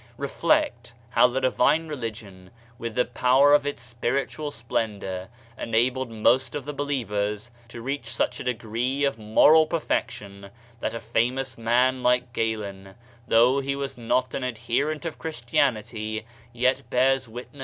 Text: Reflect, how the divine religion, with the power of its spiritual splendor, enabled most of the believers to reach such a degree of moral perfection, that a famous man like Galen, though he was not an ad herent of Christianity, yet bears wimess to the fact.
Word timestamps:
Reflect, 0.17 0.93
how 1.11 1.27
the 1.27 1.39
divine 1.41 1.87
religion, 1.87 2.49
with 2.79 2.95
the 2.95 3.05
power 3.05 3.53
of 3.53 3.67
its 3.67 3.83
spiritual 3.83 4.49
splendor, 4.49 5.27
enabled 5.59 6.09
most 6.09 6.55
of 6.55 6.65
the 6.65 6.73
believers 6.73 7.51
to 7.67 7.83
reach 7.83 8.07
such 8.15 8.39
a 8.39 8.43
degree 8.43 9.03
of 9.03 9.19
moral 9.19 9.67
perfection, 9.67 10.49
that 10.79 10.95
a 10.95 10.99
famous 10.99 11.55
man 11.55 12.01
like 12.01 12.33
Galen, 12.33 12.95
though 13.27 13.59
he 13.59 13.75
was 13.75 13.95
not 13.95 14.33
an 14.33 14.43
ad 14.43 14.55
herent 14.57 15.05
of 15.05 15.19
Christianity, 15.19 16.25
yet 16.51 16.89
bears 16.89 17.27
wimess 17.27 17.35
to 17.51 17.51
the 17.51 17.57
fact. 17.59 17.59